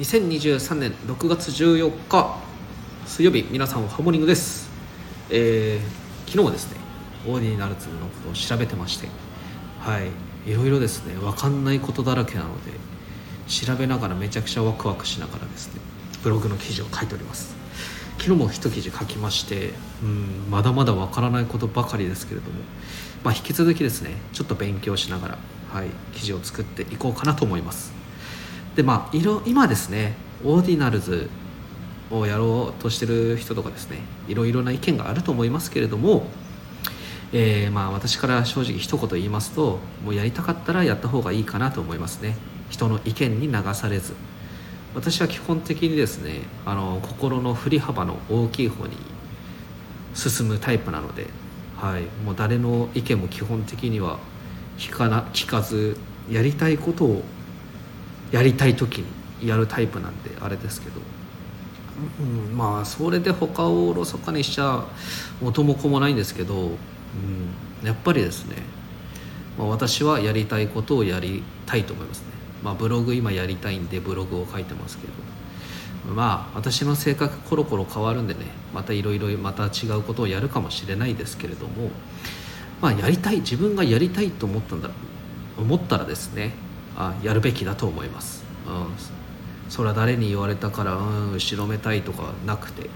[0.00, 2.38] 2023年6月14日
[3.04, 4.70] 水曜日皆さんハモニングです、
[5.28, 6.78] えー昨日もですね
[7.26, 9.08] オーディナルズのことを調べてまして
[9.80, 10.08] はい
[10.48, 12.70] いろいろですね分かんないことだらけなので
[13.48, 15.80] 調べながらめちゃくちゃワクワクしながらですね
[16.22, 17.54] ブログの記事を書いております。
[18.18, 19.70] 昨日も一記事書きまして
[20.02, 22.60] うんまだまだ分からないことばかりですけれども、
[23.24, 25.38] まあ、引き続きですねちょっと勉強しながら、
[25.70, 27.99] はい、記事を作っていこうかなと思います。
[28.76, 31.28] でまあいろ今ですねオーディナルズ
[32.10, 36.26] をやろうとしてる人とかですねいろいろな意見があると思いますけれども、
[37.32, 42.36] えーまあ私から正直一言言いますともうやりたかったらやった方がいいかなと思いますね。
[42.70, 44.14] 人の意見に流されず。
[44.94, 48.96] 私は基本的にですねあの心の振り幅の大きい方に
[50.14, 51.28] 進むタイプなので、
[51.76, 54.18] はい、もう誰の意見も基本的には
[54.78, 55.96] 聞かな聞かず
[56.28, 57.22] やりたいことを
[58.30, 61.00] やりたい時にやるタイプなんであれですけど、
[62.20, 64.84] うん、まあそれで他をおろそかにしちゃ
[65.40, 68.56] 元も子もないんですけど、うん、やっぱりですね、
[69.58, 72.26] まあ、私はやりたいことをやりたいと思いますね、
[72.62, 75.12] まあ、ブログ今やりたいんでブログを書いてますけど。
[76.14, 78.40] まあ私の性格コロコロ変わるんでね
[78.74, 81.90] またいろいろまた違うことをやるかもしれないですけれども。
[82.80, 84.90] まあやりたい自分がやりたいと思ったんだ
[85.58, 86.52] 思ったらですね
[86.96, 92.90] あやるべきだと思います、うん、それは誰に言われたから、うん、後ろめたいとかなくて、うん、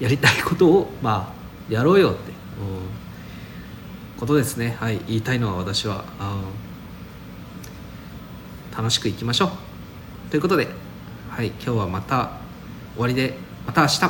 [0.00, 4.76] やりたいことをまあやろうよって、うん、ことですね。
[4.80, 5.00] はい。
[5.06, 6.04] 言いたいのは私は、
[8.72, 9.50] うん、楽しくいきましょう。
[10.30, 10.68] ということで
[11.30, 11.48] はい。
[11.48, 12.32] 今日はまた
[12.94, 14.00] 終わりでまた明日。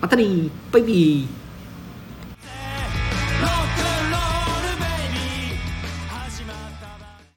[0.00, 0.24] またね
[0.70, 1.45] バイビー。